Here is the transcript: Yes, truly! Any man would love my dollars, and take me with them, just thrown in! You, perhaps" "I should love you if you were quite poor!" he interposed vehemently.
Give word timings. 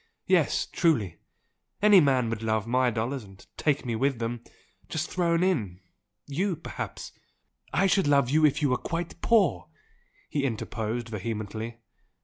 Yes, 0.25 0.65
truly! 0.65 1.17
Any 1.79 1.99
man 2.01 2.27
would 2.31 2.41
love 2.41 2.65
my 2.65 2.89
dollars, 2.89 3.23
and 3.23 3.45
take 3.55 3.85
me 3.85 3.95
with 3.95 4.17
them, 4.17 4.43
just 4.89 5.11
thrown 5.11 5.43
in! 5.43 5.79
You, 6.25 6.55
perhaps" 6.55 7.11
"I 7.71 7.85
should 7.85 8.07
love 8.07 8.27
you 8.27 8.43
if 8.43 8.63
you 8.63 8.71
were 8.71 8.77
quite 8.77 9.21
poor!" 9.21 9.67
he 10.27 10.43
interposed 10.43 11.09
vehemently. 11.09 11.77